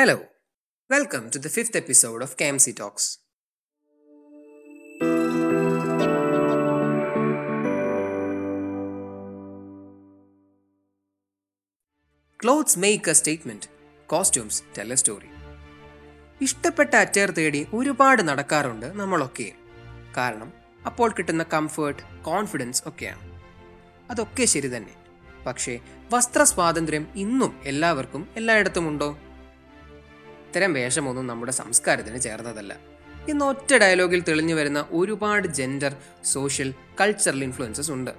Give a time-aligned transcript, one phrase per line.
[0.00, 0.16] Hello,
[0.92, 3.04] welcome to the fifth episode of KMC Talks.
[12.44, 13.62] Clothes make a statement,
[14.12, 15.30] costumes tell a story.
[16.40, 19.54] ഇഷ്ടപ്പെട്ട attire തേടി ഒരുപാട് നടക്കാറുണ്ട് നമ്മളൊക്കെ.
[20.16, 20.52] കാരണം
[20.86, 23.40] അപ്പോൾ കിട്ടുന്ന കംഫേർട്ട് കോൺഫിഡൻസ് ഒക്കെയാണ്.
[24.10, 24.94] അതൊക്കെ ശരി തന്നെ.
[25.46, 25.80] പക്ഷേ
[26.12, 29.18] വസ്ത്ര സ്വാതന്ത്ര്യം ഇന്നും എല്ലാവർക്കും എല്ലായിടത്തും ഉണ്ടോ
[30.58, 32.76] ഇത്തരം വേഷമൊന്നും നമ്മുടെ സംസ്കാരത്തിന് ചേർന്നതല്ല.
[33.28, 38.10] ഇന്ന് ഒറ്റ ഡയലോഗിൽ തെളിഞ്ഞു വരുന്ന ഒരുപാട് ജെൻഡർ സോഷ്യൽ കൾച്ചറൽ ഇൻഫ്ലുവൻസസ് ഉണ്ട്.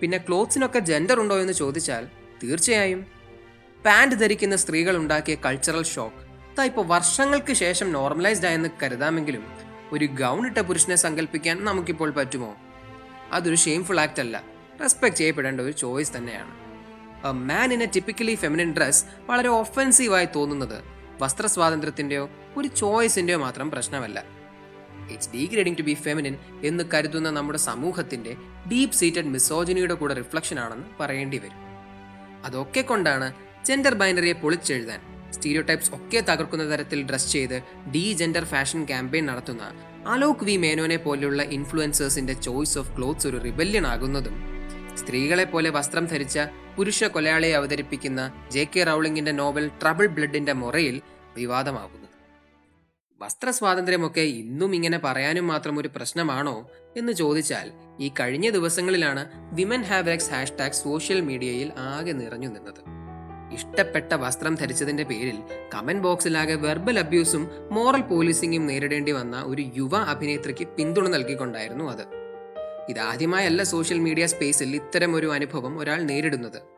[0.00, 2.06] പിന്നെ ക്ലോത്ത്സിനൊക്കെ ജെൻഡർ ഉണ്ടോ എന്ന് ചോദിച്ചാൽ
[2.42, 3.06] തീർച്ചയായും.
[3.86, 6.16] പാന്റ് ധരിക്കുന്ന സ്ത്രീകൾ ഉണ്ടാക്കിയ കൾച്ചറൽ ഷോക്ക്
[6.58, 9.46] താ ഇപ്പോൾ വർഷങ്ങൾക്ക് ശേഷം നോർമലൈസ്ഡ് ആയെന്ന് കരുതാമെങ്കിലും
[9.92, 12.56] ഒരു ഗൗൺ ഇട്ട പുരുഷനെ സങ്കല്പിക്കാൻ നമുക്കിപ്പോൾ പറ്റുമോ?
[13.32, 14.44] അതൊരു ഷെയിംഫുൾ ആക്ട് അല്ല.
[14.82, 16.54] റെസ്പെക്ട് ചെയ്യപ്പെടേണ്ട ഒരു ചോയ്സ് തന്നെയാണ്.
[17.30, 24.24] Man in a typically feminine dress വളരെ ഒഫൻസീവായി തോന്നുന്നത് വസ്ത്ര സ്വാതന്ത്ര്യത്തിന്റെയോ ഒരു ചോയ്സിന്റെയോ മാത്രം പ്രശ്നമല്ല.
[25.10, 28.36] It's degrading to be feminine എന്ന് കരുതുന്ന നമ്മുടെ സമൂഹത്തിന്റെ
[28.70, 31.60] ഡീപ് സീറ്റഡ് മിസോജിനിയുടെ കൂടെ റിഫ്ലക്ഷൻ ആണെന്ന് പറയേണ്ടി വരും.
[32.44, 33.32] അതൊക്കെ കൊണ്ടാണ്
[33.66, 37.62] ജെൻഡർ ബൈനറിയെ പൊളിച്ചെഴുതാൻ സ്റ്റീരിയോടൈപ്സ് ഒക്കെ തകർക്കുന്ന തരത്തിൽ ഡ്രസ് ചെയ്ത്
[37.94, 39.64] ഡി ജെൻഡർ ഫാഷൻ ക്യാമ്പയിൻ നടത്തുന്ന
[40.06, 40.56] അലോക് വി.
[40.56, 44.36] മേനോനെ പോലെയുള്ള ഇൻഫ്ലുവൻസേഴ്സിന്റെ ചോയ്സ് ഓഫ് ക്ലോത്ത്സ് ഒരു റിബല്യൺ ആകുന്നതും
[44.96, 46.38] സ്ത്രീകളെ പോലെ വസ്ത്രം ധരിച്ച
[46.76, 50.96] പുരുഷ കൊലയാളിയെ അവതരിപ്പിക്കുന്ന ജെ കെ റൗളിംഗിന്റെ നോവൽ ട്രബിൾ ബ്ലഡിന്റെ മൊറയിൽ
[51.36, 52.08] വിവാദമാകുന്നു
[53.20, 59.22] വസ്ത്ര സ്വാതന്ത്ര്യമൊക്കെ ഇന്നും ഇങ്ങനെ പറയാനും മാത്രം ഒരു പ്രശ്നമാണോ എന്ന് ചോദിച്ചാൽ ഈ കഴിഞ്ഞ ദിവസങ്ങളിലാണ്
[59.54, 62.80] women have X hashtag social മീഡിയയിൽ ആകെ നിറഞ്ഞു നിന്നത്.
[63.54, 65.38] ഇഷ്ടപ്പെട്ട വസ്ത്രം ധരിച്ചതിന്റെ പേരിൽ
[65.74, 72.04] കമന്റ് ബോക്സിലാകെ വെർബൽ അബ്യൂസും മോറൽ പോലീസിംഗും നേരിടേണ്ടി വന്ന ഒരു യുവ അഭിനേത്രിക്ക് പിന്തുണ നൽകിക്കൊണ്ടായിരുന്നു അത്.
[72.88, 76.75] ഇതാദ്യമായല്ല സോഷ്യൽ മീഡിയ സ്പേസിൽ ഇത്തരം ഒരു അനുഭവം ഒരാൾ നേരിടുന്നത്.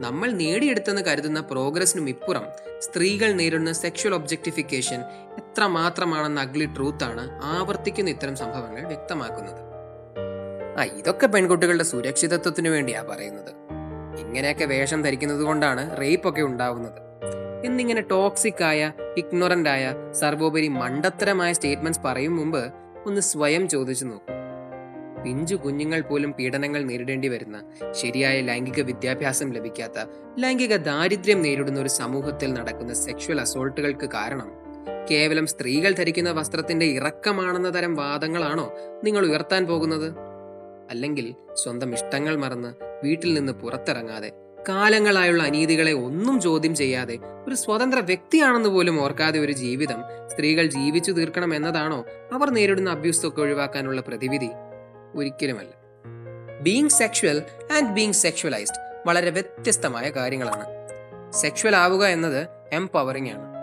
[0.00, 2.44] നമ്മൾ നേടിയെടുത്തെന്ന് കരുതുന്ന പ്രോഗ്രസിനും ഇപ്പുറം
[2.78, 5.00] സ്ത്രീകൾ നേരിടുന്ന സെക്ഷൽ ഒബ്ജക്ടിഫിക്കേഷൻ
[5.38, 9.60] എത്ര മാത്രമാണെന്ന അഗ്ലി ട്രൂത്താണ് ആവർത്തിക്കുന്ന ഇത്തരം സംഭവങ്ങൾ വ്യക്തമാക്കുന്നത്.
[10.78, 13.52] ആ ഇതൊക്കെ പെൺകുട്ടികളുടെ സുരക്ഷിതത്വത്തിനു വേണ്ടിയാ പറയുന്നത്.
[14.20, 17.00] ഇങ്ങനെയൊക്കെ വേഷം ധരിക്കുന്നത് കൊണ്ടാണ് റേപ്പൊക്കെ ഉണ്ടാവുന്നത്.
[17.66, 22.72] എന്നിങ്ങനെ ടോക്സിക് ആയ ഇഗ്നോറന്റ് ആയ സർവോപരി മണ്ടത്തരമായ സ്റ്റേറ്റ്മെന്റ്സ് പറയും മുമ്പ്
[23.06, 24.45] ഒന്ന് സ്വയം ചോദിച്ചു നോക്കൂ.
[25.26, 27.56] പിഞ്ചു കുഞ്ഞുങ്ങൾ പോലും പീഡനങ്ങൾ നേരിടേണ്ടി വരുന്ന
[27.92, 29.98] ശരിയായ ലൈംഗിക വിദ്യാഭ്യാസം ലഭിക്കാത്ത
[30.38, 34.48] ലൈംഗിക ദാരിദ്ര്യം നേരിടുന്ന ഒരു സമൂഹത്തിൽ നടക്കുന്ന സെക്ഷൽ അസോൾട്ടുകൾക്ക് കാരണം
[35.10, 38.72] കേവലം സ്ത്രീകൾ ധരിക്കുന്ന വസ്ത്രത്തിന്റെ ഇറക്കമാണെന്ന തരം വാദങ്ങളാണോ
[39.04, 40.14] നിങ്ങൾ ഉയർത്താൻ പോകുന്നത്?
[40.90, 42.74] അല്ലെങ്കിൽ സ്വന്തം ഇഷ്ടങ്ങൾ മറന്ന്
[43.06, 44.30] വീട്ടിൽ നിന്ന് പുറത്തിറങ്ങാതെ
[44.68, 51.54] കാലങ്ങളായുള്ള അനീതികളെ ഒന്നും ചോദ്യം ചെയ്യാതെ ഒരു സ്വതന്ത്ര വ്യക്തിയാണെന്ന് പോലും ഓർക്കാതെ ഒരു ജീവിതം സ്ത്രീകൾ ജീവിച്ചു തീർക്കണം
[51.54, 54.50] എന്നതാണോ അവർ നേരിടുന്ന അബ്യൂസ് ഒക്കെ ഒഴിവാക്കാനുള്ള പ്രതിവിധി?
[55.16, 55.70] ഒരിക്കലുമല്ല.
[56.60, 57.42] Being sexual
[57.76, 60.66] and being sexualised വളരെ വ്യത്യസ്തമായ കാര്യങ്ങളാണ്.
[61.32, 63.56] സെക്ഷുവൽ ആവുക എന്നത് എംപവറിംഗ് ആണ്.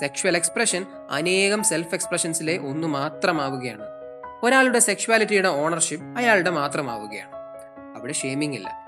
[0.00, 3.82] സെക്ഷുവൽ എക്സ്പ്രഷൻ അനേകം സെൽഫ് എക്സ്പ്രഷൻസിലെ ഒന്ന് മാത്രമാവുകയാണ്.
[4.42, 7.30] ഒരാളുടെ സെക്ഷുവാലിറ്റിയുടെ ഓണർഷിപ്പ് അയാളുടെ മാത്രമാവുകയാണ്.
[7.96, 8.86] അവിടെ ഷേമിംഗ് ഇല്ല.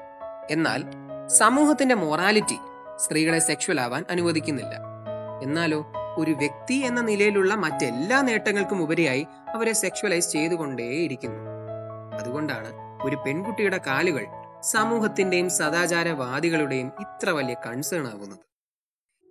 [0.51, 0.85] എന്നാൽ
[1.27, 2.59] സമൂഹത്തിന്റെ മൊറാലിറ്റി
[2.97, 4.75] സ്ത്രീകളെ സെക്ഷുവൽ ആവാൻ അനുവദിക്കുന്നില്ല.
[5.43, 11.52] എന്നാലോ ഒരു വ്യക്തി എന്ന നിലയിലുള്ള മറ്റെല്ലാ നേട്ടങ്ങൾക്കും ഉപരിയായി അവരെ സെക്ഷുവലൈസ് ചെയ്തുകൊണ്ടേയിരിക്കുന്നു.
[12.23, 12.71] അതുകൊണ്ടാണ്
[13.05, 14.27] ഒരു പെൺകുട്ടിയുടെ കാലുകൾ
[14.71, 18.39] സമൂഹത്തിന്റെയും സദാചാരവാദികളുടെയും ഇത്ര വലിയ കൺസേൺ ആകുന്നത്.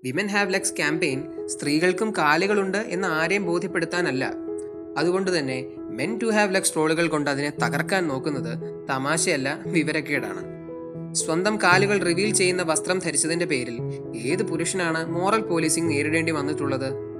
[0.03, 4.33] വിമൻ ഹാവ് ലെക്സ് ക്യാമ്പയിൻ സ്ത്രീകൾക്കും കാലുകളുണ്ട് എന്ന് ആരെയും ബോധ്യപ്പെടുത്താനല്ല.
[4.97, 10.41] അതുകൊണ്ട് തന്നെ മെൻ ടു ഹാവ് ലെക്സ് ട്രോളുകൾ കൊണ്ട് അതിനെ തകർക്കാൻ നോക്കുന്നത് തമാശയല്ല വിവരക്കേടാണ്.
[11.13, 13.81] സ്വന്തം കാലുകൾ റിവീൽ ചെയ്യുന്ന വസ്ത്രം ധരിച്ചതിന്റെ പേരിൽ
[14.17, 17.10] ഏത് പുരുഷനാണ് മോറൽ പോലീസിംഗ് നേരിടേണ്ടി വന്നിട്ടുള്ളത്?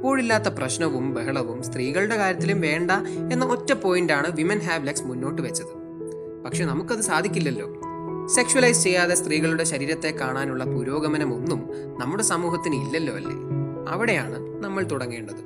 [0.00, 2.90] അപ്പോഴില്ലാത്ത പ്രശ്നവും ബഹളവും സ്ത്രീകളുടെ കാര്യത്തിലും വേണ്ട
[3.32, 5.72] എന്ന ഒറ്റ പോയിന്റാണ് വിമൻ ഹാവ് ലെക്സ് മുന്നോട്ട് വെച്ചത്.
[6.44, 7.66] പക്ഷെ നമുക്കത് സാധിക്കില്ലല്ലോ.
[8.34, 11.60] സെക്ഷുവലൈസ് ചെയ്യാതെ സ്ത്രീകളുടെ ശരീരത്തെ കാണാനുള്ള പുരോഗമനമൊന്നും
[12.00, 13.36] നമ്മുടെ സമൂഹത്തിന് ഇല്ലല്ലോ അല്ലേ?
[13.88, 15.42] അവിടെയാണ് നമ്മൾ തുടങ്ങേണ്ടത്.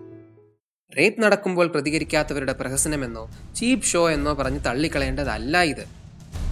[0.99, 5.85] റേപ്പ് നടക്കുമ്പോൾ പ്രതികരിക്കാത്തവരുടെ പ്രഹസനമെന്നോ ചീപ്പ് ഷോ എന്നോ പറഞ്ഞ് തള്ളിക്കളയേണ്ടതല്ല ഇത്.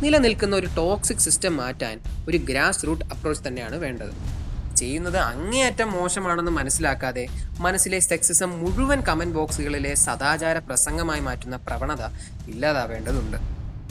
[0.03, 4.42] നിലനിൽക്കുന്ന ഒരു ടോക്സിക് സിസ്റ്റം മാറ്റാൻ ഒരു ഗ്രാസ് റൂട്ട് അപ്രോച്ച് തന്നെയാണ് വേണ്ടത്.
[4.83, 7.25] ചെയ്യുന്നത് അങ്ങേയറ്റം മോശമാണെന്ന് മനസ്സിലാക്കാതെ
[7.65, 12.05] മനസ്സിലെ സെക്സിസം മുഴുവൻ കമന്റ് ബോക്സുകളിലെ സദാചാര പ്രസംഗമായി മാറ്റുന്ന പ്രവണത
[12.53, 13.41] ഇല്ലാതാവേണ്ടതുണ്ട്.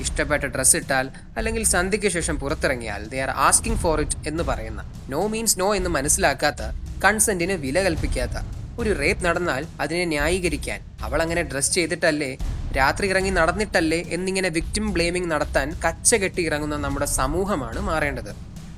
[0.04, 1.06] ഇഷ്ടപ്പെട്ട ഡ്രസ്സ് ഇട്ടാൽ
[1.40, 4.82] അല്ലെങ്കിൽ സന്ധ്യയ്ക്ക് ശേഷം പുറത്തിറങ്ങിയാൽ they are asking for it എന്ന് പറയുന്ന
[5.14, 6.62] നോ മീൻസ് നോ എന്ന് മനസ്സിലാക്കാത്ത
[7.06, 8.38] കൺസെന്റിന് വില കൽപ്പിക്കാത്ത
[8.82, 12.32] ഒരു റേപ്പ് നടന്നാൽ അതിനെ ന്യായീകരിക്കാൻ അവൾ അങ്ങനെ ഡ്രസ് ചെയ്തിട്ടല്ലേ
[12.78, 18.32] രാത്രി ഇറങ്ങി നടന്നിട്ടല്ലേ എന്നിങ്ങനെ വിക്ടിം ബ്ലെയിമിംഗ് നടത്താൻ കച്ച കെട്ടി ഇറങ്ങുന്ന നമ്മുടെ സമൂഹമാണ് മാറേണ്ടത്.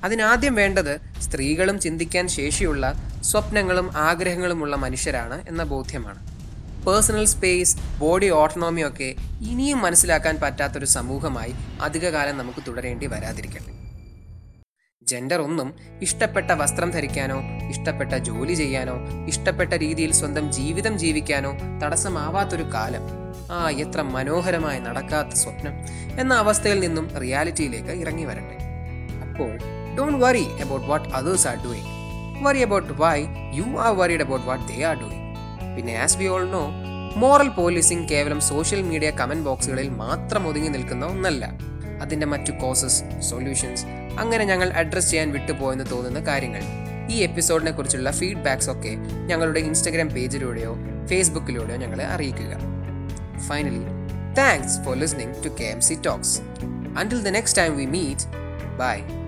[0.03, 6.33] അതിനാദ്യം വേണ്ടത് സ്ത്രീകളും ചിന്തിക്കാൻ ശേഷിയുള്ള സ്വപ്നങ്ങളും ആഗ്രഹങ്ങളുമുള്ള മനുഷ്യരാണ് എന്ന ബോധ്യമാണ്.
[6.87, 13.73] പേഴ്സണൽ സ്പേസ് ബോഡി ഓട്ടോണോമി ഒക്കെ ഇനിയും മനസ്സിലാക്കാൻ പറ്റാത്തൊരു സമൂഹമായി അധികകാലം നമുക്ക് തുടരേണ്ടി വരാതിരിക്കട്ടെ.
[15.07, 17.37] ജെൻഡർ ഒന്നും ഇഷ്ടപ്പെട്ട വസ്ത്രം ധരിക്കാനോ
[17.69, 21.51] ഇഷ്ടപ്പെട്ട ജോലി ചെയ്യാനോ ഇഷ്ടപ്പെട്ട രീതിയിൽ സ്വന്തം ജീവിതം ജീവിക്കാനോ
[21.83, 23.01] തടസ്സമാവാത്തൊരു കാലം.
[23.51, 25.73] ആ എത്ര മനോഹരമായി നടക്കാത്ത സ്വപ്നം
[26.19, 28.57] എന്ന അവസ്ഥയിൽ നിന്നും റിയാലിറ്റിയിലേക്ക് ഇറങ്ങി വരട്ടെ.
[29.27, 31.85] അപ്പോൾ don't worry about what others are doing.
[32.45, 33.17] Worry about why
[33.57, 35.21] you are worried about what they are doing.
[35.75, 36.63] പിന്നെ as we all know
[37.15, 41.53] moral policing കേവലം സോഷ്യൽ മീഡിയ കമന്റ് ബോക്സുകളിൽ മാത്രം ഒതുങ്ങി നിൽക്കുന്ന ഒന്നല്ല.
[42.01, 43.85] അതിന്റെ മറ്റു കോസസ് സൊല്യൂഷൻസ്
[44.19, 46.61] അങ്ങനെ ഞങ്ങൾ അഡ്രസ് ചെയ്യാൻ വിട്ടുപോയെന്ന് തോന്നുന്ന കാര്യങ്ങൾ.
[47.09, 48.95] ഈ എപ്പിസോഡിനെ കുറിച്ചുള്ള ഫീഡ്ബാക്സ് ഒക്കെ
[49.25, 50.75] ഞങ്ങളുടെ ഇൻസ്റ്റഗ്രാം പേജിലൂടെയോ
[51.05, 52.53] ഫേസ്ബുക്കിലൂടെയോ ഞങ്ങളെ അറിയിക്കുക.
[53.47, 53.83] Finally
[54.37, 56.41] thanks for listening to K M C talks
[56.97, 58.25] until the next time we meet
[58.77, 59.22] bye